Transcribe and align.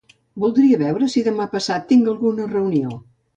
Voldria 0.43 0.79
veure 0.83 1.09
si 1.15 1.23
demà 1.27 1.47
passat 1.51 1.85
tinc 1.93 2.11
alguna 2.15 2.49
reunió. 2.55 2.99